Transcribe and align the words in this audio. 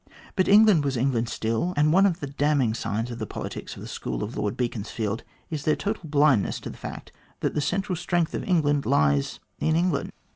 But 0.35 0.47
England 0.47 0.83
was 0.83 0.97
England 0.97 1.29
still, 1.29 1.75
and 1.77 1.93
one 1.93 2.07
of 2.07 2.21
the 2.21 2.25
damning 2.25 2.73
signs 2.73 3.11
of 3.11 3.19
the 3.19 3.27
politics 3.27 3.75
of 3.75 3.83
the 3.83 3.87
school 3.87 4.23
of 4.23 4.35
Lord 4.35 4.57
Beaconsfield 4.57 5.23
is 5.51 5.63
their 5.63 5.75
total 5.75 6.09
blindness 6.09 6.59
to 6.61 6.71
the 6.71 6.75
fact 6.79 7.11
that 7.41 7.53
the 7.53 7.61
central 7.61 7.95
strength 7.95 8.33
of 8.33 8.43
England 8.45 8.87
lies 8.87 9.39
in 9.59 9.75
England. 9.75 10.11